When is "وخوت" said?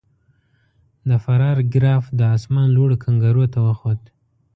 3.67-4.01